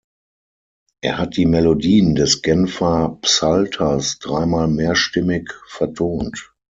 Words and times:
Er 1.03 1.19
hat 1.19 1.37
die 1.37 1.45
Melodien 1.45 2.15
des 2.15 2.41
Genfer 2.41 3.19
Psalters 3.21 4.17
drei 4.17 4.47
Mal 4.47 4.67
mehrstimmig 4.67 5.51
vertont. 5.67 6.55